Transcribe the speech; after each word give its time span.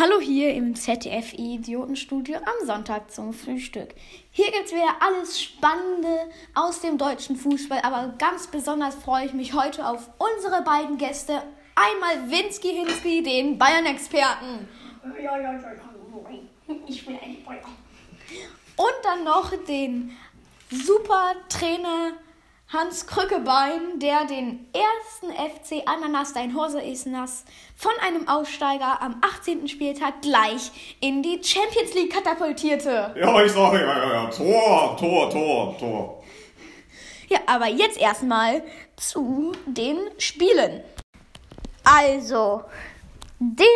Hallo 0.00 0.18
hier 0.18 0.54
im 0.54 0.74
ZDF 0.74 1.34
Idiotenstudio 1.34 2.38
am 2.38 2.66
Sonntag 2.66 3.10
zum 3.10 3.34
Frühstück. 3.34 3.94
Hier 4.30 4.50
gibt 4.50 4.64
es 4.64 4.72
wieder 4.72 4.96
alles 4.98 5.38
Spannende 5.38 6.30
aus 6.54 6.80
dem 6.80 6.96
deutschen 6.96 7.36
Fußball, 7.36 7.80
aber 7.82 8.14
ganz 8.16 8.46
besonders 8.46 8.94
freue 8.94 9.26
ich 9.26 9.34
mich 9.34 9.52
heute 9.52 9.86
auf 9.86 10.08
unsere 10.16 10.62
beiden 10.62 10.96
Gäste. 10.96 11.42
Einmal 11.74 12.30
Winsky 12.30 12.68
Hinsky, 12.68 13.22
den 13.22 13.58
Bayern-Experten. 13.58 14.66
Ja, 15.22 15.36
ja, 15.36 15.52
ja, 15.52 15.52
ja. 15.52 15.70
Ich 16.86 17.04
bin 17.04 17.18
ein 17.22 17.44
Bayern. 17.44 17.64
Und 18.76 19.04
dann 19.04 19.22
noch 19.22 19.52
den 19.68 20.16
super 20.70 21.34
Trainer 21.50 22.12
Hans 22.72 23.08
Krückebein, 23.08 23.98
der 23.98 24.26
den 24.26 24.68
ersten 24.72 25.32
FC 25.32 25.82
Ananas 25.86 26.34
Dein 26.34 26.54
Hose 26.54 26.80
ist 26.80 27.04
nass 27.04 27.44
von 27.74 27.90
einem 28.00 28.28
Aussteiger 28.28 29.02
am 29.02 29.20
18. 29.22 29.66
Spieltag 29.66 30.22
gleich 30.22 30.70
in 31.00 31.20
die 31.20 31.40
Champions 31.42 31.94
League 31.94 32.12
katapultierte. 32.12 33.12
Ja, 33.18 33.44
ich 33.44 33.50
sage 33.50 33.80
ja, 33.80 33.98
ja, 33.98 34.12
ja. 34.12 34.26
Tor, 34.30 34.96
Tor, 34.96 35.30
Tor, 35.30 35.78
Tor. 35.78 36.22
Ja, 37.28 37.40
aber 37.46 37.66
jetzt 37.66 38.00
erstmal 38.00 38.62
zu 38.94 39.50
den 39.66 39.98
Spielen. 40.18 40.84
Also, 41.82 42.62
der 43.40 43.66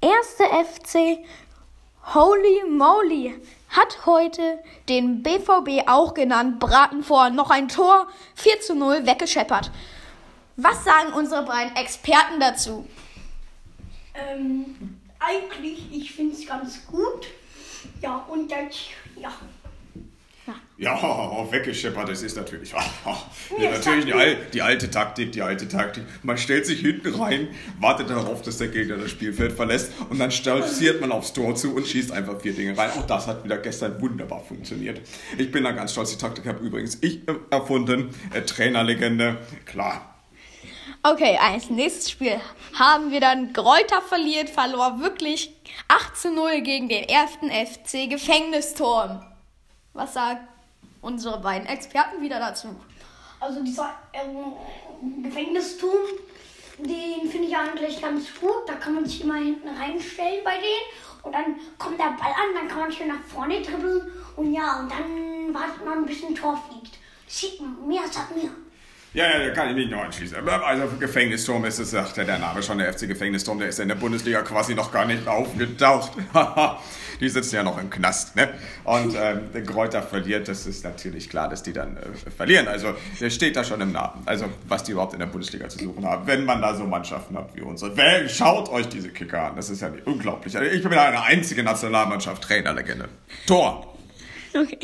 erste 0.00 0.44
FC 0.44 1.18
Holy 2.14 2.62
Moly 2.70 3.34
hat 3.78 4.06
heute 4.06 4.58
den 4.88 5.22
BVB 5.22 5.88
auch 5.88 6.14
genannt 6.14 6.58
Braten 6.58 7.04
vor 7.04 7.30
noch 7.30 7.50
ein 7.50 7.68
Tor 7.68 8.08
4 8.34 8.60
zu 8.60 8.74
0 8.74 9.06
weggescheppert. 9.06 9.70
Was 10.56 10.84
sagen 10.84 11.12
unsere 11.12 11.44
beiden 11.44 11.76
Experten 11.76 12.40
dazu? 12.40 12.86
Ähm, 14.14 14.98
eigentlich, 15.20 15.92
ich 15.92 16.12
finde 16.12 16.34
es 16.34 16.46
ganz 16.46 16.84
gut. 16.86 17.28
Ja, 18.02 18.16
und 18.28 18.50
dann, 18.50 18.68
ja. 19.16 19.30
Ja, 20.76 20.96
weggescheppert, 21.50 22.08
das 22.08 22.22
ist 22.22 22.36
natürlich. 22.36 22.72
Ja, 22.72 22.78
Ja, 23.58 23.70
natürlich 23.70 24.04
die, 24.04 24.12
al 24.12 24.36
die 24.52 24.62
alte 24.62 24.90
Taktik, 24.90 25.32
die 25.32 25.42
alte 25.42 25.68
Taktik. 25.68 26.04
Man 26.22 26.38
stellt 26.38 26.66
sich 26.66 26.80
hinten 26.80 27.14
rein, 27.14 27.48
wartet 27.80 28.10
darauf, 28.10 28.42
dass 28.42 28.58
der 28.58 28.68
Gegner 28.68 28.96
das 28.96 29.10
Spielfeld 29.10 29.52
verlässt 29.52 29.92
und 30.08 30.18
dann 30.18 30.30
stolziert 30.30 31.00
man 31.00 31.12
aufs 31.12 31.32
Tor 31.32 31.54
zu 31.54 31.74
und 31.74 31.86
schießt 31.86 32.12
einfach 32.12 32.40
vier 32.40 32.52
Dinge 32.52 32.76
rein. 32.76 32.90
Auch 32.90 33.06
das 33.06 33.26
hat 33.26 33.44
wieder 33.44 33.58
gestern 33.58 34.00
wunderbar 34.00 34.42
funktioniert. 34.42 35.00
Ich 35.36 35.50
bin 35.50 35.64
da 35.64 35.72
ganz 35.72 35.92
stolz. 35.92 36.10
Die 36.10 36.18
Taktik 36.18 36.46
habe 36.46 36.64
übrigens 36.64 36.98
ich 37.00 37.28
äh, 37.28 37.34
erfunden. 37.50 38.14
Äh, 38.32 38.42
Trainerlegende, 38.42 39.38
klar. 39.64 40.14
Okay, 41.02 41.38
als 41.40 41.70
nächstes 41.70 42.10
Spiel 42.10 42.40
haben 42.74 43.12
wir 43.12 43.20
dann 43.20 43.52
Gräuter 43.52 44.02
verliert, 44.02 44.50
verlor 44.50 45.00
wirklich 45.00 45.54
8 45.88 46.16
zu 46.16 46.32
0 46.32 46.60
gegen 46.62 46.88
den 46.88 47.04
ersten 47.04 47.50
FC 47.50 48.10
Gefängnisturm. 48.10 49.20
Was 49.98 50.14
sagen 50.14 50.46
unsere 51.02 51.40
beiden 51.40 51.66
Experten 51.66 52.22
wieder 52.22 52.38
dazu? 52.38 52.68
Also 53.40 53.64
dieser 53.64 53.94
ähm, 54.12 55.24
Gefängnisturm, 55.24 56.06
den 56.78 57.28
finde 57.28 57.48
ich 57.48 57.56
eigentlich 57.56 58.00
ganz 58.00 58.26
gut. 58.40 58.68
Da 58.68 58.74
kann 58.74 58.94
man 58.94 59.04
sich 59.04 59.24
immer 59.24 59.34
hinten 59.34 59.66
reinstellen 59.66 60.44
bei 60.44 60.54
denen. 60.54 61.24
Und 61.24 61.32
dann 61.32 61.56
kommt 61.78 61.98
der 61.98 62.16
Ball 62.16 62.30
an, 62.30 62.54
dann 62.54 62.68
kann 62.68 62.78
man 62.78 62.92
schön 62.92 63.08
nach 63.08 63.24
vorne 63.26 63.60
dribbeln. 63.60 64.02
Und 64.36 64.52
ja, 64.52 64.78
und 64.78 64.88
dann 64.88 65.52
wartet 65.52 65.84
man, 65.84 66.06
bis 66.06 66.22
ein 66.22 66.36
Tor 66.36 66.56
fliegt. 66.68 66.96
Sieht 67.26 67.60
man, 67.60 67.88
mehr 67.88 68.06
sagt 68.08 68.36
mir. 68.36 68.50
Ja, 69.14 69.40
ja, 69.40 69.50
kann 69.50 69.70
ich 69.70 69.74
mich 69.74 69.90
noch 69.90 70.02
anschließen. 70.02 70.46
Also 70.46 70.86
Gefängnisturm 70.98 71.64
ist 71.64 71.78
es, 71.78 71.92
sagt 71.92 72.18
ja 72.18 72.24
der 72.24 72.38
Name 72.38 72.62
schon, 72.62 72.76
der 72.76 72.92
FC 72.92 73.08
Gefängnisturm, 73.08 73.58
der 73.58 73.68
ist 73.68 73.78
ja 73.78 73.82
in 73.82 73.88
der 73.88 73.96
Bundesliga 73.96 74.42
quasi 74.42 74.74
noch 74.74 74.92
gar 74.92 75.06
nicht 75.06 75.26
aufgetaucht. 75.26 76.12
die 77.20 77.28
sitzen 77.28 77.56
ja 77.56 77.62
noch 77.62 77.78
im 77.78 77.88
Knast, 77.88 78.36
ne? 78.36 78.50
Und 78.84 79.14
ähm, 79.18 79.50
der 79.54 79.62
Kräuter 79.62 80.02
verliert, 80.02 80.46
das 80.46 80.66
ist 80.66 80.84
natürlich 80.84 81.30
klar, 81.30 81.48
dass 81.48 81.62
die 81.62 81.72
dann 81.72 81.96
äh, 81.96 82.30
verlieren. 82.30 82.68
Also 82.68 82.94
der 83.18 83.30
steht 83.30 83.56
da 83.56 83.64
schon 83.64 83.80
im 83.80 83.92
Namen. 83.92 84.22
Also 84.26 84.46
was 84.68 84.84
die 84.84 84.92
überhaupt 84.92 85.14
in 85.14 85.20
der 85.20 85.26
Bundesliga 85.26 85.70
zu 85.70 85.78
suchen 85.78 86.04
haben, 86.04 86.26
wenn 86.26 86.44
man 86.44 86.60
da 86.60 86.74
so 86.74 86.84
Mannschaften 86.84 87.36
hat 87.38 87.48
wie 87.54 87.62
unsere. 87.62 87.96
Wer, 87.96 88.28
schaut 88.28 88.68
euch 88.68 88.88
diese 88.88 89.08
Kicker 89.08 89.50
an, 89.50 89.56
das 89.56 89.70
ist 89.70 89.80
ja 89.80 89.90
unglaublich. 90.04 90.56
Also 90.56 90.70
ich 90.70 90.82
bin 90.82 90.92
eine 90.92 91.22
einzige 91.22 91.62
Nationalmannschaft 91.62 92.42
Trainerlegende. 92.42 93.08
Tor. 93.46 93.96
Okay. 94.54 94.78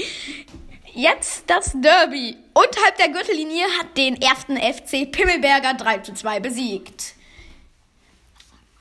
Jetzt 0.97 1.51
das 1.51 1.73
Derby. 1.75 2.37
Unterhalb 2.53 2.97
der 2.99 3.09
Gürtellinie 3.09 3.65
hat 3.81 3.97
den 3.97 4.15
ersten 4.23 4.57
FC 4.57 5.11
Pimmelberger 5.11 5.75
3 5.75 5.99
zu 5.99 6.15
2 6.15 6.39
besiegt. 6.39 7.15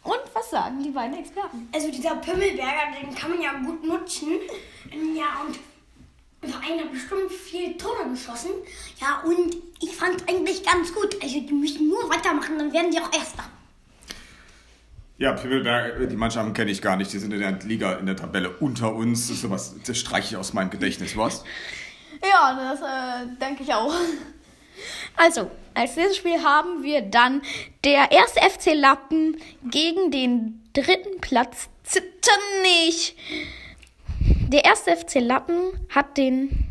Und 0.03 0.19
was 0.31 0.51
sagen 0.51 0.83
die 0.83 0.91
beiden 0.91 1.17
Experten? 1.17 1.67
Also 1.73 1.89
dieser 1.89 2.15
Pimmelberger, 2.17 2.99
den 3.01 3.15
kann 3.15 3.31
man 3.31 3.41
ja 3.41 3.53
gut 3.53 3.83
nutzen. 3.83 4.27
Ja, 4.91 5.41
und 5.43 5.57
der 6.43 6.49
Verein 6.49 6.81
hat 6.81 6.91
bestimmt 6.91 7.31
viel 7.31 7.75
Tore 7.77 8.07
geschossen. 8.07 8.51
Ja, 9.01 9.23
und 9.25 9.55
ich 9.81 9.95
fand 9.95 10.21
es 10.21 10.27
eigentlich 10.27 10.63
ganz 10.63 10.93
gut. 10.93 11.15
Also 11.23 11.39
die 11.39 11.53
müssen 11.53 11.87
nur 11.87 12.07
weitermachen, 12.11 12.59
dann 12.59 12.71
werden 12.71 12.91
die 12.91 12.99
auch 12.99 13.11
Erster. 13.11 13.43
Ja, 15.17 15.31
Pimmelberg, 15.33 16.09
die 16.09 16.15
Mannschaften 16.15 16.53
kenne 16.53 16.69
ich 16.69 16.81
gar 16.81 16.95
nicht. 16.95 17.11
Die 17.11 17.17
sind 17.17 17.33
in 17.33 17.39
der 17.39 17.59
Liga 17.63 17.93
in 17.93 18.05
der 18.05 18.15
Tabelle 18.15 18.51
unter 18.59 18.93
uns. 18.93 19.29
Das 19.29 19.37
ist 19.37 19.41
sowas, 19.41 19.75
das 19.83 19.97
streiche 19.97 20.35
ich 20.35 20.37
aus 20.37 20.53
meinem 20.53 20.69
Gedächtnis. 20.69 21.17
Was? 21.17 21.43
Ja, 22.23 22.53
das 22.53 22.81
äh, 22.81 23.27
denke 23.39 23.63
ich 23.63 23.73
auch. 23.73 23.93
Also, 25.15 25.51
als 25.73 25.95
nächstes 25.95 26.17
Spiel 26.17 26.43
haben 26.43 26.83
wir 26.83 27.01
dann 27.01 27.41
der 27.83 28.11
erste 28.11 28.41
FC 28.41 28.73
Lappen 28.73 29.37
gegen 29.69 30.11
den 30.11 30.63
dritten 30.73 31.19
Platz 31.21 31.69
Zitternich. 31.83 33.15
Der 34.47 34.65
erste 34.65 34.95
FC 34.95 35.15
Lappen 35.15 35.87
hat 35.89 36.17
den 36.17 36.65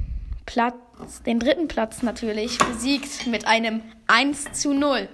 Platz, 0.47 1.23
den 1.27 1.39
dritten 1.39 1.69
Platz 1.69 2.03
natürlich 2.03 2.59
besiegt 2.59 3.27
mit 3.27 3.47
einem 3.47 3.83
1 4.07 4.53
zu 4.53 4.73
0. 4.73 5.09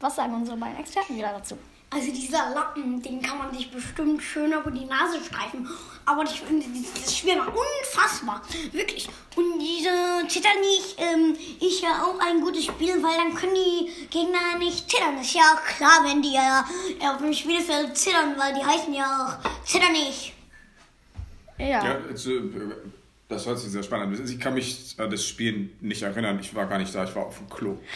Was 0.00 0.16
sagen 0.16 0.34
unsere 0.34 0.56
beiden 0.56 0.78
Experten 0.78 1.16
wieder 1.16 1.32
dazu? 1.32 1.58
Also 1.88 2.10
dieser 2.10 2.50
Lappen, 2.50 3.00
den 3.00 3.22
kann 3.22 3.38
man 3.38 3.54
sich 3.54 3.70
bestimmt 3.70 4.20
schön 4.20 4.52
über 4.52 4.70
die 4.70 4.84
Nase 4.84 5.22
streifen. 5.24 5.68
Aber 6.04 6.24
ich 6.24 6.40
finde 6.40 6.66
dieses 6.68 7.16
Spiel 7.16 7.38
war 7.38 7.48
unfassbar. 7.48 8.42
Wirklich. 8.72 9.08
Und 9.36 9.58
diese 9.60 10.26
Zitternich 10.28 10.96
ähm, 10.98 11.36
ist 11.60 11.82
ja 11.82 12.02
auch 12.02 12.18
ein 12.18 12.40
gutes 12.40 12.64
Spiel, 12.64 13.02
weil 13.02 13.16
dann 13.16 13.34
können 13.34 13.54
die 13.54 14.06
Gegner 14.10 14.58
nicht 14.58 14.90
zittern. 14.90 15.20
Ist 15.20 15.34
ja 15.34 15.42
auch 15.42 15.62
klar, 15.76 16.04
wenn 16.04 16.22
die 16.22 16.34
ja 16.34 16.66
auf 17.02 17.18
dem 17.18 17.32
Spielfeld 17.32 17.96
zittern, 17.96 18.34
weil 18.36 18.54
die 18.54 18.64
heißen 18.64 18.92
ja 18.92 19.38
auch 19.44 19.64
Zitternich. 19.64 20.34
Ja. 21.58 21.84
Ja, 21.84 21.98
also, 22.08 22.32
äh, 22.32 22.74
das 23.28 23.46
hört 23.46 23.58
sich 23.58 23.70
sehr 23.70 23.82
spannend 23.82 24.18
an. 24.18 24.26
Ich 24.26 24.38
kann 24.38 24.54
mich 24.54 24.94
an 24.98 25.10
das 25.10 25.26
Spiel 25.26 25.70
nicht 25.80 26.02
erinnern. 26.02 26.38
Ich 26.40 26.54
war 26.54 26.66
gar 26.66 26.78
nicht 26.78 26.94
da, 26.94 27.04
ich 27.04 27.14
war 27.14 27.26
auf 27.26 27.38
dem 27.38 27.48
Klo. 27.48 27.78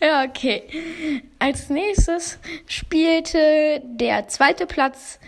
Ja, 0.00 0.24
okay. 0.24 1.22
Als 1.38 1.70
nächstes 1.70 2.38
spielte 2.66 3.80
der 3.84 4.26
zweite 4.26 4.66
Platz 4.66 5.20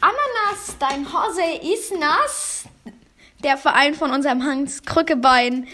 Ananas, 0.00 0.76
dein 0.80 1.06
Hose 1.12 1.42
ist 1.74 1.92
nass. 2.00 2.64
Der 3.44 3.58
Verein 3.58 3.94
von 3.94 4.10
unserem 4.10 4.42
Hans 4.44 4.82
Krückebein 4.82 5.68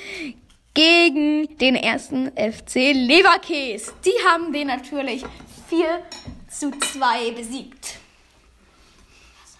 gegen 0.74 1.56
den 1.58 1.76
ersten 1.76 2.32
FC 2.32 2.92
Leverkäs. 2.92 3.94
Die 4.04 4.26
haben 4.28 4.52
den 4.52 4.66
natürlich 4.66 5.24
4 5.68 6.02
zu 6.50 6.72
2 6.72 7.30
besiegt. 7.32 7.77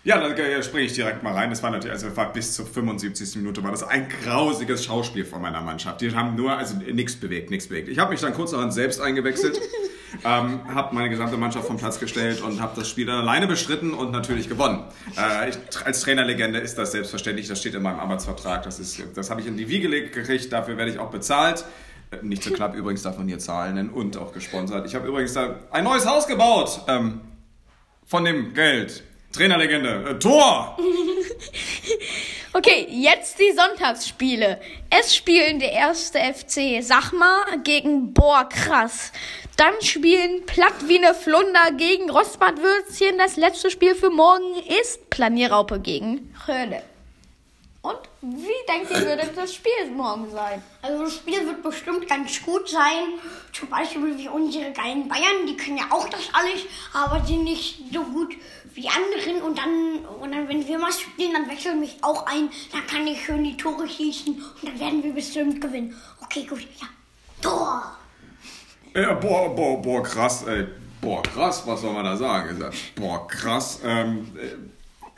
Ja, 0.09 0.17
da 0.17 0.63
springe 0.63 0.87
ich 0.87 0.95
direkt 0.95 1.23
mal 1.23 1.35
rein. 1.35 1.51
Das 1.51 1.63
war 1.63 1.71
natürlich, 1.71 1.93
also 1.93 2.17
war 2.17 2.33
bis 2.33 2.55
zur 2.55 2.65
75. 2.65 3.37
Minute 3.37 3.63
war 3.63 3.73
das 3.73 3.83
ein 3.83 4.09
grausiges 4.09 4.87
Schauspiel 4.87 5.27
von 5.27 5.43
meiner 5.43 5.61
Mannschaft. 5.61 6.01
Die 6.01 6.15
haben 6.15 6.35
nur, 6.35 6.57
also 6.57 6.77
nichts 6.79 7.17
bewegt, 7.17 7.51
nichts 7.51 7.69
bewegt. 7.69 7.91
Ich 7.91 7.99
habe 7.99 8.13
mich 8.13 8.21
dann 8.23 8.33
kurzerhand 8.33 8.73
selbst 8.73 9.03
eingewechselt, 9.03 9.61
ähm, 10.25 10.61
habe 10.75 10.95
meine 10.95 11.11
gesamte 11.11 11.37
Mannschaft 11.37 11.67
vom 11.67 11.77
Platz 11.77 12.01
gestellt 12.01 12.41
und 12.41 12.63
habe 12.63 12.72
das 12.75 12.89
Spiel 12.89 13.05
dann 13.05 13.19
alleine 13.19 13.47
bestritten 13.47 13.93
und 13.93 14.10
natürlich 14.10 14.49
gewonnen. 14.49 14.83
Äh, 15.15 15.51
ich, 15.51 15.59
als 15.84 16.01
Trainerlegende 16.01 16.59
ist 16.59 16.78
das 16.78 16.93
selbstverständlich, 16.93 17.47
das 17.47 17.61
steht 17.61 17.75
in 17.75 17.83
meinem 17.83 18.01
Arbeitsvertrag. 18.01 18.63
Das, 18.63 18.81
ist, 18.81 19.03
das 19.15 19.28
habe 19.28 19.43
ich 19.43 19.47
in 19.47 19.59
die 19.59 19.69
Wiege 19.69 19.91
gekriegt, 19.91 20.51
dafür 20.51 20.78
werde 20.78 20.91
ich 20.91 20.99
auch 20.99 21.11
bezahlt. 21.11 21.66
Äh, 22.13 22.25
Nicht 22.25 22.43
so 22.43 22.51
knapp, 22.51 22.75
übrigens 22.75 23.03
darf 23.03 23.19
man 23.19 23.28
hier 23.28 23.41
Zahlen 23.41 23.75
nennen 23.75 23.91
und 23.91 24.16
auch 24.16 24.33
gesponsert. 24.33 24.87
Ich 24.87 24.95
habe 24.95 25.07
übrigens 25.07 25.34
da 25.34 25.57
ein 25.71 25.84
neues 25.84 26.07
Haus 26.07 26.27
gebaut 26.27 26.81
ähm, 26.89 27.21
von 28.07 28.25
dem 28.25 28.54
Geld. 28.54 29.03
Trainerlegende. 29.33 30.10
Äh, 30.10 30.19
Tor! 30.19 30.77
Okay, 32.54 32.89
jetzt 32.91 33.39
die 33.39 33.53
Sonntagsspiele. 33.53 34.59
Es 34.91 35.15
spielen 35.15 35.60
der 35.60 35.71
erste 35.71 36.19
FC 36.19 36.83
Sachma 36.83 37.45
gegen 37.63 38.15
Boah 38.15 38.48
krass. 38.48 39.13
Dann 39.57 39.75
spielen 39.83 40.47
Platt 40.47 40.75
wie 40.86 40.98
ne 40.98 41.15
Flunder 41.15 41.71
gegen 41.77 42.09
Rostbadwürzchen. 42.10 43.19
Das 43.19 43.36
letzte 43.36 43.71
Spiel 43.71 43.95
für 43.95 44.10
morgen 44.10 44.57
ist 44.80 45.10
Planierraupe 45.10 45.78
gegen 45.78 46.34
Höhle. 46.47 46.83
Und 47.83 47.98
wie 48.22 48.66
denkt 48.69 48.91
ihr, 48.91 49.07
wird 49.07 49.36
das 49.36 49.54
Spiel 49.54 49.91
morgen 49.95 50.28
sein? 50.30 50.60
Also 50.83 51.04
das 51.04 51.15
Spiel 51.15 51.47
wird 51.47 51.63
bestimmt 51.63 52.09
ganz 52.09 52.42
gut 52.42 52.69
sein. 52.69 53.21
Zum 53.53 53.69
Beispiel 53.69 54.19
wie 54.19 54.28
unsere 54.28 54.72
geilen 54.72 55.07
Bayern, 55.07 55.47
die 55.47 55.57
können 55.57 55.78
ja 55.78 55.86
auch 55.91 56.09
das 56.09 56.28
alles, 56.33 56.63
aber 56.92 57.25
sind 57.25 57.45
nicht 57.45 57.80
so 57.92 58.03
gut 58.03 58.34
wie 58.74 58.88
anderen. 58.88 59.42
Und 59.42 59.59
dann, 59.59 60.04
und 60.20 60.32
dann 60.32 60.48
wenn 60.48 60.66
wir 60.66 60.78
mal 60.78 60.92
spielen, 60.92 61.32
dann 61.32 61.48
wechseln 61.48 61.80
mich 61.80 61.98
auch 62.03 62.26
ein. 62.26 62.50
Dann 62.72 62.86
kann 62.86 63.06
ich 63.06 63.24
schön 63.24 63.44
die 63.44 63.56
Tore 63.56 63.88
schießen 63.88 64.34
und 64.34 64.68
dann 64.68 64.80
werden 64.80 65.03
wir 65.03 65.12
bestimmt 65.12 65.60
gewinnen. 65.60 65.94
Okay, 66.22 66.47
gut, 66.48 66.60
ja. 66.80 66.86
Tor! 67.41 67.97
Ja, 68.94 69.15
boah, 69.15 69.54
boah, 69.54 69.80
boah, 69.80 70.03
krass, 70.03 70.44
ey. 70.47 70.66
Boah, 71.00 71.22
krass, 71.22 71.62
was 71.66 71.82
soll 71.82 71.92
man 71.92 72.04
da 72.04 72.16
sagen? 72.16 72.65
Boah, 72.97 73.28
krass. 73.28 73.80
Ähm, 73.84 74.26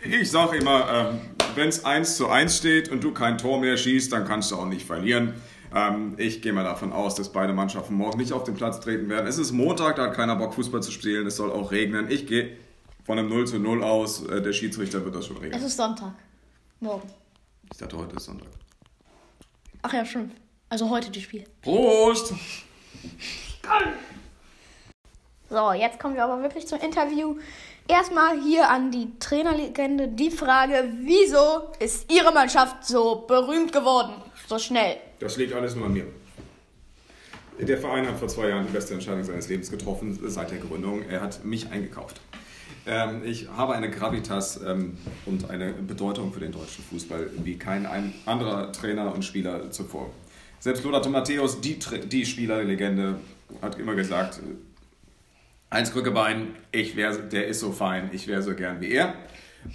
ich 0.02 0.30
sag 0.30 0.52
immer, 0.52 0.88
ähm, 0.92 1.20
wenn 1.54 1.68
es 1.68 1.84
1 1.84 2.16
zu 2.16 2.28
1 2.28 2.56
steht 2.56 2.90
und 2.90 3.02
du 3.02 3.12
kein 3.12 3.38
Tor 3.38 3.60
mehr 3.60 3.76
schießt, 3.76 4.12
dann 4.12 4.26
kannst 4.26 4.50
du 4.50 4.56
auch 4.56 4.66
nicht 4.66 4.86
verlieren. 4.86 5.34
Ähm, 5.74 6.14
ich 6.18 6.42
gehe 6.42 6.52
mal 6.52 6.64
davon 6.64 6.92
aus, 6.92 7.14
dass 7.14 7.32
beide 7.32 7.52
Mannschaften 7.52 7.94
morgen 7.94 8.18
nicht 8.18 8.32
auf 8.32 8.44
den 8.44 8.54
Platz 8.54 8.80
treten 8.80 9.08
werden. 9.08 9.26
Es 9.26 9.38
ist 9.38 9.52
Montag, 9.52 9.96
da 9.96 10.04
hat 10.04 10.14
keiner 10.14 10.36
Bock, 10.36 10.54
Fußball 10.54 10.82
zu 10.82 10.90
spielen. 10.90 11.26
Es 11.26 11.36
soll 11.36 11.50
auch 11.50 11.70
regnen. 11.70 12.10
Ich 12.10 12.26
gehe 12.26 12.56
von 13.04 13.18
einem 13.18 13.28
0 13.28 13.46
zu 13.46 13.58
0 13.58 13.82
aus. 13.82 14.24
Äh, 14.26 14.42
der 14.42 14.52
Schiedsrichter 14.52 15.04
wird 15.04 15.14
das 15.14 15.26
schon 15.26 15.36
Es 15.36 15.42
regeln. 15.42 15.62
ist 15.64 15.76
Sonntag. 15.76 16.12
Morgen. 16.80 17.08
Ich 17.72 17.78
dachte, 17.78 17.96
heute 17.96 18.16
ist 18.16 18.24
Sonntag. 18.24 18.48
Ach 19.82 19.92
ja, 19.92 20.04
stimmt. 20.04 20.34
Also 20.68 20.88
heute 20.90 21.10
das 21.10 21.22
Spiel. 21.22 21.44
Prost! 21.62 22.32
So, 25.48 25.72
jetzt 25.72 25.98
kommen 25.98 26.14
wir 26.14 26.24
aber 26.24 26.42
wirklich 26.42 26.66
zum 26.66 26.78
Interview. 26.80 27.36
Erstmal 27.88 28.40
hier 28.40 28.70
an 28.70 28.92
die 28.92 29.18
Trainerlegende 29.18 30.06
die 30.06 30.30
Frage, 30.30 30.92
wieso 31.00 31.72
ist 31.80 32.10
Ihre 32.12 32.32
Mannschaft 32.32 32.84
so 32.86 33.24
berühmt 33.26 33.72
geworden? 33.72 34.12
So 34.48 34.58
schnell. 34.60 34.98
Das 35.18 35.36
liegt 35.36 35.52
alles 35.52 35.74
nur 35.74 35.86
an 35.86 35.92
mir. 35.94 36.06
Der 37.58 37.78
Verein 37.78 38.06
hat 38.06 38.16
vor 38.18 38.28
zwei 38.28 38.48
Jahren 38.48 38.66
die 38.66 38.72
beste 38.72 38.94
Entscheidung 38.94 39.24
seines 39.24 39.48
Lebens 39.48 39.70
getroffen 39.70 40.18
seit 40.30 40.50
der 40.52 40.58
Gründung. 40.58 41.02
Er 41.02 41.20
hat 41.20 41.44
mich 41.44 41.68
eingekauft. 41.70 42.20
Ähm, 42.86 43.22
ich 43.24 43.48
habe 43.48 43.74
eine 43.74 43.90
Gravitas 43.90 44.60
ähm, 44.62 44.96
und 45.26 45.50
eine 45.50 45.72
Bedeutung 45.72 46.32
für 46.32 46.40
den 46.40 46.52
deutschen 46.52 46.84
Fußball 46.84 47.30
wie 47.44 47.56
kein 47.56 47.86
ein 47.86 48.14
anderer 48.26 48.72
Trainer 48.72 49.14
und 49.14 49.24
Spieler 49.24 49.70
zuvor. 49.70 50.10
Selbst 50.58 50.84
Lothar 50.84 51.10
Matthäus, 51.10 51.60
die, 51.60 51.78
die 51.78 52.26
Spielerlegende, 52.26 53.16
hat 53.62 53.78
immer 53.78 53.94
gesagt, 53.94 54.40
Heinz 55.72 55.92
Krückebein, 55.92 56.48
ich 56.72 56.96
wär, 56.96 57.16
der 57.16 57.46
ist 57.46 57.60
so 57.60 57.70
fein, 57.72 58.10
ich 58.12 58.26
wäre 58.26 58.42
so 58.42 58.54
gern 58.54 58.80
wie 58.80 58.90
er. 58.92 59.14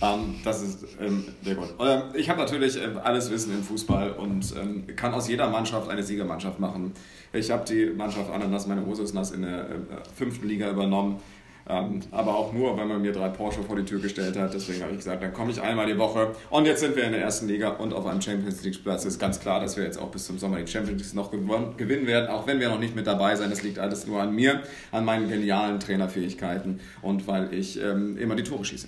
Ähm, 0.02 0.36
das 0.44 0.62
ist 0.62 0.86
ähm, 1.00 1.26
der 1.46 1.56
Grund. 1.56 1.74
Ähm, 1.80 2.02
ich 2.16 2.30
habe 2.30 2.40
natürlich 2.40 2.76
ähm, 2.82 3.00
alles 3.04 3.32
Wissen 3.32 3.54
im 3.54 3.64
Fußball 3.64 4.12
und 4.12 4.54
ähm, 4.60 4.88
kann 4.96 5.14
aus 5.14 5.28
jeder 5.28 5.50
Mannschaft 5.50 5.90
eine 5.90 6.04
Siegermannschaft 6.04 6.60
machen. 6.60 6.94
Ich 7.34 7.52
habe 7.52 7.66
die 7.66 7.86
Mannschaft 7.96 8.30
Ananas, 8.32 8.68
meine 8.68 8.86
Hose 8.86 9.04
ist 9.04 9.14
nass, 9.14 9.32
in 9.32 9.44
der 9.44 9.70
äh, 9.70 9.74
fünften 10.16 10.48
Liga 10.48 10.70
übernommen. 10.70 11.22
Ähm, 11.68 12.02
aber 12.12 12.36
auch 12.36 12.54
nur, 12.54 12.78
weil 12.78 12.86
man 12.86 13.02
mir 13.02 13.12
drei 13.12 13.30
Porsche 13.30 13.64
vor 13.64 13.76
die 13.76 13.86
Tür 13.86 14.00
gestellt 14.00 14.38
hat. 14.38 14.54
Deswegen 14.54 14.82
habe 14.84 14.92
ich 14.92 15.00
gesagt, 15.00 15.24
dann 15.24 15.34
komme 15.34 15.52
ich 15.52 15.60
einmal 15.60 15.88
die 15.88 15.98
Woche. 15.98 16.36
Und 16.52 16.66
jetzt 16.66 16.82
sind 16.82 16.96
wir 16.96 17.04
in 17.04 17.12
der 17.12 17.22
ersten 17.22 17.48
Liga 17.48 17.70
und 17.70 17.92
auf 17.94 18.06
einem 18.06 18.22
Champions 18.22 18.64
League 18.64 18.84
Platz. 18.84 19.04
Ist 19.04 19.20
ganz 19.20 19.40
klar, 19.40 19.60
dass 19.60 19.76
wir 19.76 19.84
jetzt 19.84 19.98
auch 19.98 20.10
bis 20.10 20.28
zum 20.28 20.38
Sommer 20.38 20.58
die 20.58 20.68
Champions 20.72 21.02
League 21.02 21.16
noch 21.16 21.32
gewinnen 21.32 22.06
werden, 22.06 22.30
auch 22.30 22.46
wenn 22.46 22.60
wir 22.60 22.70
noch 22.70 22.80
nicht 22.80 22.96
mit 22.96 23.08
dabei 23.08 23.36
sein. 23.36 23.50
Das 23.50 23.64
liegt 23.64 23.80
alles 23.80 24.06
nur 24.06 24.22
an 24.22 24.34
mir, 24.36 24.62
an 24.92 25.06
meinen 25.06 25.28
genialen 25.28 25.80
Trainerfähigkeiten 25.80 26.80
und 27.02 27.28
weil 27.28 27.52
ich 27.52 27.82
ähm, 27.82 28.16
immer 28.18 28.36
die 28.36 28.44
Tore 28.44 28.64
schieße. 28.64 28.88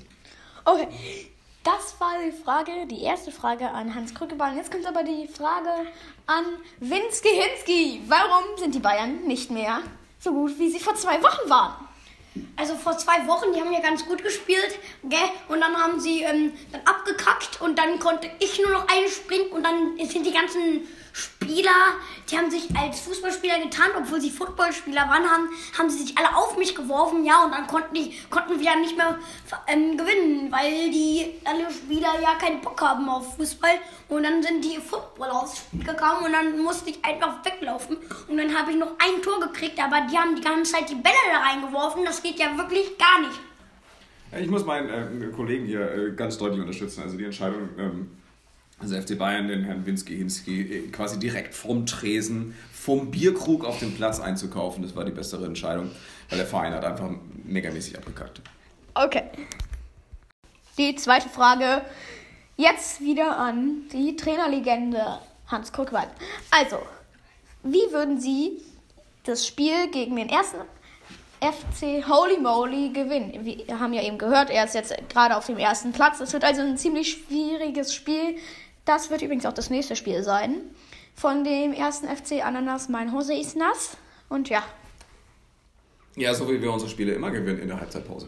Okay, 0.65 0.87
das 1.63 1.99
war 1.99 2.13
die 2.25 2.31
Frage, 2.31 2.71
die 2.91 3.01
erste 3.01 3.31
Frage 3.31 3.69
an 3.69 3.95
Hans 3.95 4.13
Krückeball. 4.13 4.55
Jetzt 4.55 4.71
kommt 4.71 4.85
aber 4.85 5.03
die 5.03 5.27
Frage 5.27 5.87
an 6.27 6.45
Winski 6.79 7.29
Hinski. 7.29 8.01
Warum 8.07 8.43
sind 8.57 8.75
die 8.75 8.79
Bayern 8.79 9.25
nicht 9.25 9.49
mehr 9.49 9.79
so 10.19 10.31
gut, 10.31 10.59
wie 10.59 10.69
sie 10.69 10.79
vor 10.79 10.93
zwei 10.93 11.21
Wochen 11.23 11.49
waren? 11.49 11.87
Also 12.57 12.75
vor 12.75 12.97
zwei 12.97 13.27
Wochen, 13.27 13.53
die 13.53 13.61
haben 13.61 13.71
ja 13.71 13.79
ganz 13.79 14.05
gut 14.05 14.23
gespielt, 14.23 14.79
gell? 15.03 15.19
Und 15.47 15.61
dann 15.61 15.75
haben 15.75 15.99
sie 15.99 16.23
ähm, 16.23 16.53
dann 16.71 16.81
abgekackt 16.85 17.61
und 17.61 17.77
dann 17.77 17.99
konnte 17.99 18.29
ich 18.39 18.59
nur 18.59 18.71
noch 18.71 18.87
einspringen 18.87 19.49
und 19.51 19.63
dann 19.63 19.97
sind 20.09 20.25
die 20.25 20.33
ganzen 20.33 20.87
Spieler, 21.17 21.95
die 22.29 22.37
haben 22.37 22.51
sich 22.51 22.67
als 22.77 22.99
Fußballspieler 22.99 23.59
getan, 23.59 23.89
obwohl 23.97 24.21
sie 24.21 24.29
Footballspieler 24.29 25.01
waren, 25.01 25.27
haben, 25.27 25.49
haben 25.77 25.89
sie 25.89 26.03
sich 26.03 26.17
alle 26.17 26.35
auf 26.35 26.57
mich 26.57 26.75
geworfen, 26.75 27.25
ja, 27.25 27.43
und 27.43 27.51
dann 27.51 27.65
konnten, 27.65 27.95
die, 27.95 28.19
konnten 28.29 28.59
wir 28.59 28.65
ja 28.65 28.75
nicht 28.75 28.95
mehr 28.95 29.17
ähm, 29.65 29.97
gewinnen, 29.97 30.51
weil 30.51 30.91
die 30.91 31.33
alle 31.45 31.71
Spieler 31.71 32.19
ja 32.21 32.35
keinen 32.35 32.61
Bock 32.61 32.79
haben 32.81 33.09
auf 33.09 33.35
Fußball. 33.37 33.79
Und 34.09 34.23
dann 34.23 34.41
sind 34.41 34.63
die 34.63 34.77
Footballer 34.77 35.41
aufs 35.41 35.57
Spiel 35.57 35.83
gekommen 35.83 36.25
und 36.25 36.31
dann 36.31 36.59
musste 36.59 36.89
ich 36.89 37.03
einfach 37.03 37.43
weglaufen. 37.43 37.97
Und 38.27 38.37
dann 38.37 38.57
habe 38.57 38.71
ich 38.71 38.77
noch 38.77 38.91
ein 38.99 39.21
Tor 39.21 39.39
gekriegt, 39.39 39.81
aber 39.83 40.01
die 40.09 40.17
haben 40.17 40.35
die 40.35 40.41
ganze 40.41 40.73
Zeit 40.73 40.89
die 40.89 40.95
Bälle 40.95 41.15
da 41.31 41.39
reingeworfen, 41.39 42.05
das 42.05 42.21
geht 42.21 42.39
ja 42.39 42.46
wirklich 42.57 42.97
gar 42.97 43.21
nicht. 43.21 43.39
Ich 44.39 44.49
muss 44.49 44.65
meinen 44.65 44.89
äh, 44.89 45.27
Kollegen 45.27 45.65
hier 45.65 45.91
äh, 45.91 46.11
ganz 46.11 46.37
deutlich 46.37 46.59
unterstützen. 46.59 47.01
Also 47.01 47.17
die 47.17 47.25
Entscheidung, 47.25 47.69
ähm, 47.77 48.11
also 48.79 48.99
FC 48.99 49.17
Bayern, 49.17 49.47
den 49.47 49.63
Herrn 49.63 49.85
Winski 49.85 50.17
Hinski 50.17 50.61
äh, 50.61 50.87
quasi 50.89 51.17
direkt 51.17 51.55
vom 51.55 51.85
Tresen, 51.85 52.53
vom 52.71 53.09
Bierkrug 53.11 53.65
auf 53.65 53.79
den 53.79 53.95
Platz 53.95 54.19
einzukaufen, 54.19 54.83
das 54.83 54.95
war 54.95 55.05
die 55.05 55.11
bessere 55.11 55.45
Entscheidung, 55.45 55.91
weil 56.29 56.37
der 56.37 56.47
Verein 56.47 56.73
hat 56.73 56.83
einfach 56.83 57.09
megamäßig 57.45 57.97
abgekackt. 57.97 58.41
Okay. 58.93 59.23
Die 60.77 60.95
zweite 60.95 61.29
Frage. 61.29 61.81
Jetzt 62.55 63.01
wieder 63.01 63.37
an 63.37 63.83
die 63.91 64.15
Trainerlegende 64.15 65.19
Hans 65.47 65.71
Krückwald. 65.71 66.09
Also, 66.49 66.79
wie 67.63 67.91
würden 67.91 68.19
Sie 68.19 68.61
das 69.23 69.45
Spiel 69.45 69.91
gegen 69.91 70.15
den 70.15 70.29
ersten 70.29 70.57
FC 71.39 72.03
Holy 72.07 72.39
Moly 72.39 72.89
gewinnen? 72.89 73.45
Wir 73.45 73.79
haben 73.79 73.93
ja 73.93 74.01
eben 74.03 74.17
gehört, 74.17 74.49
er 74.49 74.65
ist 74.65 74.73
jetzt 74.75 74.93
gerade 75.09 75.37
auf 75.37 75.45
dem 75.45 75.57
ersten 75.57 75.91
Platz. 75.91 76.19
Es 76.19 76.33
wird 76.33 76.43
also 76.43 76.61
ein 76.61 76.77
ziemlich 76.77 77.11
schwieriges 77.11 77.93
Spiel. 77.93 78.35
Das 78.85 79.09
wird 79.09 79.21
übrigens 79.21 79.45
auch 79.45 79.53
das 79.53 79.69
nächste 79.69 79.95
Spiel 79.95 80.23
sein. 80.23 80.61
Von 81.15 81.43
dem 81.43 81.73
ersten 81.73 82.07
FC 82.07 82.45
Ananas. 82.45 82.89
Mein 82.89 83.11
Hose 83.11 83.33
ist 83.33 83.55
nass. 83.55 83.97
Und 84.29 84.49
ja, 84.49 84.63
Ja, 86.15 86.33
so 86.33 86.49
wie 86.49 86.61
wir 86.61 86.71
unsere 86.71 86.89
Spiele 86.89 87.13
immer 87.13 87.31
gewinnen 87.31 87.59
in 87.59 87.67
der 87.67 87.79
Halbzeitpause. 87.79 88.27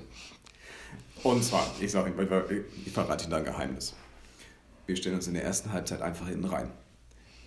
Und 1.24 1.44
zwar, 1.44 1.66
ich 1.80 1.92
sage 1.92 2.12
Ihnen, 2.12 2.66
ich 2.86 2.92
verrate 2.92 3.24
Ihnen 3.24 3.32
da 3.32 3.38
ein 3.38 3.44
Geheimnis. 3.44 3.94
Wir 4.86 4.96
stellen 4.96 5.16
uns 5.16 5.28
in 5.28 5.34
der 5.34 5.44
ersten 5.44 5.74
Halbzeit 5.74 6.02
einfach 6.02 6.28
hinten 6.28 6.46
rein. 6.46 6.72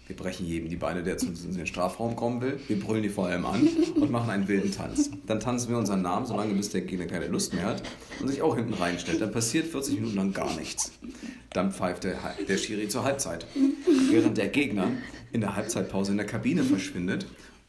Wir 0.08 0.16
brechen 0.16 0.46
jedem 0.46 0.68
die 0.68 0.76
Beine, 0.76 1.02
der 1.02 1.16
zu 1.16 1.26
uns 1.28 1.44
in 1.44 1.54
den 1.54 1.66
Strafraum 1.66 2.16
kommen 2.16 2.40
will. 2.40 2.58
Wir 2.66 2.78
brüllen 2.78 3.02
die 3.02 3.08
vor 3.08 3.28
allem 3.28 3.46
an 3.46 3.68
und 3.94 4.10
machen 4.10 4.30
einen 4.30 4.48
wilden 4.48 4.72
Tanz. 4.72 5.10
Dann 5.26 5.38
tanzen 5.38 5.70
wir 5.70 5.78
unseren 5.78 6.02
Namen, 6.02 6.26
solange 6.26 6.52
bis 6.54 6.70
der 6.70 6.80
Gegner 6.80 7.06
keine 7.06 7.28
Lust 7.28 7.54
mehr 7.54 7.66
hat 7.66 7.82
und 8.20 8.28
sich 8.28 8.42
auch 8.42 8.56
hinten 8.56 8.74
reinstellt. 8.74 9.20
Dann 9.20 9.30
passiert 9.30 9.66
40 9.66 9.96
Minuten 9.96 10.16
lang 10.16 10.32
gar 10.32 10.52
nichts. 10.56 10.92
Dann 11.52 11.72
pfeift 11.72 12.04
der, 12.04 12.18
der 12.48 12.56
Schiri 12.56 12.88
zur 12.88 13.04
Halbzeit. 13.04 13.46
Während 14.10 14.38
der 14.38 14.48
Gegner 14.48 14.88
in 15.32 15.40
der 15.40 15.54
Halbzeitpause 15.54 16.10
in 16.10 16.18
der 16.18 16.26
Kabine 16.26 16.64
verschwindet, 16.64 17.26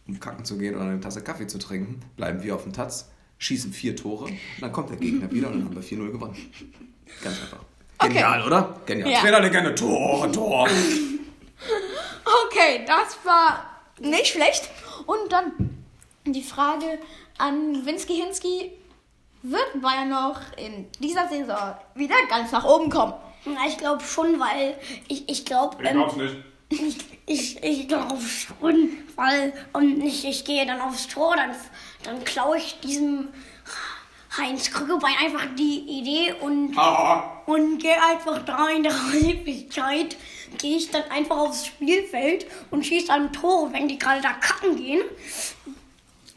um 0.08 0.20
kacken 0.20 0.44
zu 0.44 0.58
gehen 0.58 0.76
oder 0.76 0.86
eine 0.86 1.00
Tasse 1.00 1.22
Kaffee 1.22 1.48
zu 1.48 1.60
trinken, 1.60 2.02
bleiben 2.18 2.44
wir 2.44 2.56
auf 2.56 2.64
dem 2.64 2.74
Tatz, 2.74 3.10
schießen 3.38 3.72
vier 3.72 3.96
Tore, 3.96 4.26
und 4.26 4.38
dann 4.60 4.72
kommt 4.72 4.90
der 4.90 4.98
Gegner 4.98 5.32
wieder 5.32 5.48
und 5.48 5.60
dann 5.60 5.66
haben 5.66 5.76
wir 5.76 5.84
4-0 5.84 6.12
gewonnen. 6.12 6.36
Ganz 7.24 7.42
einfach. 7.42 7.60
Okay. 8.00 8.14
Genial, 8.14 8.46
oder? 8.46 8.82
Genial. 8.86 9.12
Ja. 9.12 9.20
Trainerlegende, 9.20 9.76
Tor, 9.76 10.32
Tor. 10.32 10.68
Okay, 12.46 12.84
das 12.86 13.18
war 13.24 13.66
nicht 14.00 14.28
schlecht. 14.28 14.70
Und 15.06 15.32
dann 15.32 15.84
die 16.26 16.44
Frage 16.44 17.00
an 17.38 17.86
Winski 17.86 18.16
Hinski. 18.16 18.72
Wird 19.46 19.82
Bayern 19.82 20.10
noch 20.10 20.40
in 20.56 20.88
dieser 21.00 21.28
Saison 21.28 21.76
wieder 21.96 22.16
ganz 22.30 22.54
nach 22.54 22.64
oben 22.64 22.90
kommen? 22.90 23.14
Na, 23.44 23.68
ich 23.68 23.78
glaube 23.78 24.02
schon, 24.02 24.40
weil 24.40 24.78
ich, 25.10 25.28
ich 25.28 25.46
glaube. 25.46 25.84
Ich 25.84 25.90
glaub's 25.90 26.16
nicht. 26.16 26.36
Ich, 26.70 27.06
ich, 27.28 27.64
ich 27.64 27.88
glaube 27.88 28.20
schon, 28.20 28.98
weil 29.16 29.54
und 29.74 30.02
ich, 30.02 30.26
ich 30.26 30.44
gehe 30.44 30.66
dann 30.66 30.82
aufs 30.82 31.08
Tor, 31.08 31.36
dann, 31.36 31.52
dann 32.04 32.24
klaue 32.24 32.58
ich 32.58 32.80
diesem 32.80 33.28
Heinz 34.38 34.72
Krückebein 34.72 35.16
einfach 35.20 35.46
die 35.58 35.80
Idee 35.80 36.34
und, 36.40 36.78
Ah. 36.78 37.42
und 37.46 37.78
gehe 37.78 38.02
einfach 38.02 38.40
da 38.46 38.68
in 38.70 38.84
der 38.84 38.94
Halbzeit, 39.12 40.18
gehe 40.58 40.78
ich 40.78 40.90
dann 40.92 41.04
einfach 41.12 41.38
aufs 41.38 41.68
Spielfeld 41.68 42.46
und 42.72 42.86
schieße 42.86 43.08
dann 43.08 43.32
Tore, 43.32 43.72
wenn 43.74 43.88
die 43.88 44.00
gerade 44.00 44.22
da 44.22 44.34
kacken 44.34 44.76
gehen. 44.76 45.04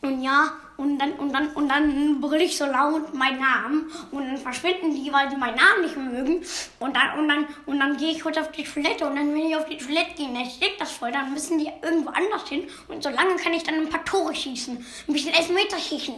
Und 0.02 0.22
ja, 0.22 0.52
und 0.76 0.98
dann, 0.98 1.12
und 1.12 1.32
dann, 1.32 1.48
und 1.54 1.68
dann 1.68 2.20
brülle 2.20 2.44
ich 2.44 2.58
so 2.58 2.66
laut 2.66 3.14
meinen 3.14 3.40
Namen 3.40 3.90
und 4.10 4.26
dann 4.26 4.36
verschwinden 4.36 4.94
die, 4.94 5.10
weil 5.10 5.30
die 5.30 5.36
meinen 5.36 5.56
Namen 5.56 5.82
nicht 5.82 5.96
mögen. 5.96 6.44
Und 6.78 6.94
dann, 6.94 7.18
und 7.18 7.28
dann, 7.28 7.46
und 7.64 7.80
dann 7.80 7.96
gehe 7.96 8.10
ich 8.10 8.20
kurz 8.20 8.36
auf 8.36 8.52
die 8.52 8.62
Toilette 8.62 9.06
und 9.06 9.16
dann, 9.16 9.32
wenn 9.32 9.46
ich 9.48 9.56
auf 9.56 9.64
die 9.64 9.78
Toilette 9.78 10.12
gehe, 10.16 10.28
dann 10.32 10.44
steckt 10.44 10.80
das 10.80 10.92
voll, 10.92 11.12
dann 11.12 11.32
müssen 11.32 11.58
die 11.58 11.70
irgendwo 11.82 12.10
anders 12.10 12.46
hin. 12.46 12.64
Und 12.88 13.02
so 13.02 13.08
lange 13.08 13.36
kann 13.36 13.54
ich 13.54 13.62
dann 13.62 13.76
ein 13.76 13.88
paar 13.88 14.04
Tore 14.04 14.34
schießen. 14.34 14.76
Ein 15.08 15.12
bisschen 15.12 15.32
Elfmeter 15.32 15.78
schießen 15.78 16.14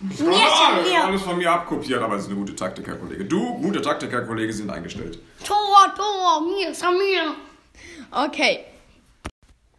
üben. 0.00 0.32
Ah, 0.32 0.80
mir. 0.82 1.04
alles 1.04 1.22
von 1.22 1.36
mir 1.36 1.50
abkopiert, 1.50 2.02
aber 2.02 2.16
es 2.16 2.22
ist 2.22 2.28
eine 2.28 2.38
gute 2.38 2.54
Taktik, 2.56 2.86
Herr 2.86 2.96
Kollege. 2.96 3.24
Du, 3.24 3.54
gute 3.60 3.80
Taktik, 3.82 4.10
Herr 4.10 4.22
Kollege, 4.22 4.52
sind 4.52 4.70
eingestellt. 4.70 5.18
Tor, 5.44 5.94
Tor, 5.96 6.40
mir, 6.42 6.74
Samir. 6.74 7.34
Okay. 8.10 8.64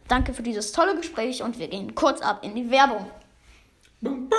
Danke 0.08 0.34
für 0.34 0.42
dieses 0.42 0.72
tolle 0.72 0.96
Gespräch 0.96 1.42
und 1.42 1.58
wir 1.58 1.68
gehen 1.68 1.94
kurz 1.94 2.20
ab 2.20 2.40
in 2.42 2.54
die 2.54 2.70
Werbung. 2.70 3.06
Bum, 4.00 4.28
bum. 4.28 4.38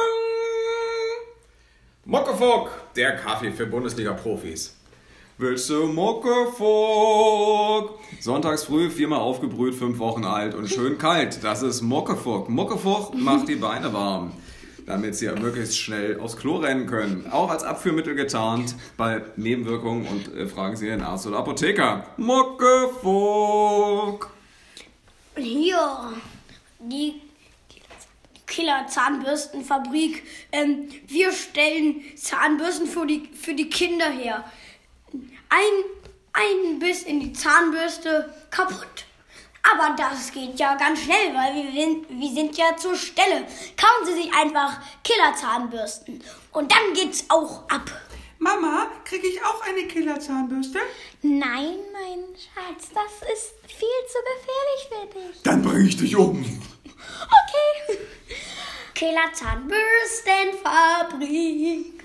Muckefuck, 2.05 2.69
der 2.95 3.15
Kaffee 3.15 3.51
für 3.51 3.65
Bundesliga-Profis. 3.65 4.75
Willst 5.37 5.69
du 5.69 5.87
Muckefuck? 5.87 6.61
Sonntags 8.19 8.65
früh 8.65 8.89
viermal 8.89 9.19
aufgebrüht, 9.19 9.73
fünf 9.73 9.97
Wochen 9.99 10.25
alt 10.25 10.53
und 10.53 10.67
schön 10.69 10.97
kalt. 10.97 11.43
Das 11.43 11.63
ist 11.63 11.81
Muckefuck. 11.81 12.49
Muckefuck 12.49 13.15
macht 13.15 13.47
die 13.47 13.55
Beine 13.55 13.93
warm, 13.93 14.33
damit 14.85 15.15
sie 15.15 15.27
möglichst 15.27 15.77
schnell 15.77 16.19
aufs 16.19 16.37
Klo 16.37 16.57
rennen 16.57 16.85
können. 16.87 17.27
Auch 17.31 17.49
als 17.49 17.63
Abführmittel 17.63 18.15
getarnt 18.15 18.75
bei 18.97 19.21
Nebenwirkungen 19.35 20.07
und 20.07 20.35
äh, 20.35 20.47
fragen 20.47 20.75
Sie 20.75 20.87
Ihren 20.87 21.01
Arzt 21.01 21.27
oder 21.27 21.37
Apotheker. 21.37 22.05
Muckefuck. 22.17 23.01
Hier, 25.35 26.13
die 26.79 27.21
Killer 28.53 28.85
Zahnbürstenfabrik. 28.87 30.23
Ähm, 30.51 30.89
wir 31.07 31.31
stellen 31.31 32.03
Zahnbürsten 32.15 32.85
für 32.85 33.07
die, 33.07 33.29
für 33.33 33.55
die 33.55 33.69
Kinder 33.69 34.09
her. 34.09 34.43
Ein, 35.49 35.83
ein 36.33 36.79
Biss 36.79 37.01
in 37.03 37.19
die 37.19 37.33
Zahnbürste 37.33 38.33
kaputt. 38.51 39.05
Aber 39.72 39.96
das 39.98 40.32
geht 40.32 40.60
ja 40.60 40.75
ganz 40.75 41.00
schnell, 41.03 41.34
weil 41.34 41.53
wir, 41.55 41.72
sind- 41.72 42.05
wir 42.10 42.34
sind 42.34 42.58
ja 42.58 42.75
zur 42.75 42.96
Stelle. 42.98 43.46
Kaufen 43.77 44.05
Sie 44.05 44.13
sich 44.24 44.34
einfach 44.34 44.77
Killer-Zahnbürsten. 45.03 46.22
Und 46.51 46.70
dann 46.72 46.93
geht's 46.93 47.25
auch 47.29 47.63
ab. 47.70 47.89
Mama, 48.39 48.88
kriege 49.05 49.27
ich 49.27 49.41
auch 49.41 49.62
eine 49.62 49.88
Killerzahnbürste? 49.88 50.82
Nein, 51.22 51.77
mein 51.93 52.25
Schatz, 52.36 52.89
das 52.93 53.22
ist 53.32 53.53
viel 53.65 53.88
zu 54.10 54.17
gefährlich 54.34 54.89
für 54.89 55.05
dich. 55.20 55.41
Dann 55.43 55.62
bring 55.62 55.86
ich 55.88 55.96
dich 55.96 56.13
um. 56.17 56.41
Okay. 56.41 58.00
Killer 58.93 59.32
Zahnbürstenfabrik. 59.32 62.03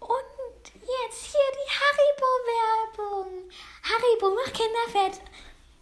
Und 0.00 0.62
jetzt 0.82 1.24
hier 1.32 1.50
die 1.54 1.70
Haribo-Werbung. 1.78 3.28
Haribo 3.82 4.26
macht 4.34 4.52
Kinder 4.54 4.86
fett. 4.92 5.16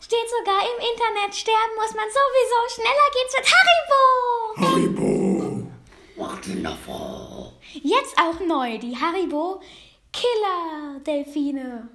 Steht 0.05 0.29
sogar 0.39 0.61
im 0.61 0.79
Internet. 0.93 1.35
Sterben 1.35 1.77
muss 1.77 1.95
man 1.95 2.05
sowieso. 2.11 2.59
Schneller 2.75 3.09
geht's 3.15 3.35
mit 3.39 3.47
Haribo. 3.55 4.03
Haribo. 4.61 5.63
Jetzt 7.73 8.15
auch 8.19 8.39
neu 8.47 8.77
die 8.77 8.95
Haribo 8.95 9.63
Killer-Delfine. 10.13 11.89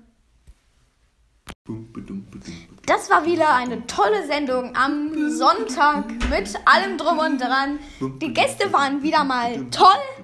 Das 2.87 3.11
war 3.11 3.25
wieder 3.27 3.53
eine 3.53 3.85
tolle 3.85 4.25
Sendung 4.25 4.75
am 4.75 5.29
Sonntag 5.29 6.05
mit 6.31 6.49
allem 6.65 6.97
drum 6.97 7.19
und 7.19 7.39
dran. 7.39 7.77
Die 7.99 8.33
Gäste 8.33 8.73
waren 8.73 9.03
wieder 9.03 9.23
mal 9.23 9.69
toll. 9.69 10.18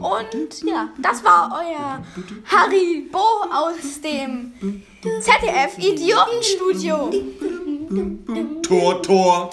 Und 0.00 0.62
ja, 0.64 0.88
das 0.98 1.24
war 1.24 1.50
euer 1.60 2.02
Haribo 2.44 3.18
aus 3.52 4.00
dem 4.02 4.52
ZDF 5.20 5.78
Idiotenstudio. 5.78 7.10
Tor, 8.62 9.02
Tor. 9.02 9.50